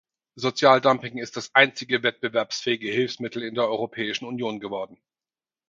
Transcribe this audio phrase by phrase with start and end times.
[0.35, 4.97] Sozialdumping ist das einzige wettbewerbsfähige Hilfsmittel in der Europäischen Union geworden.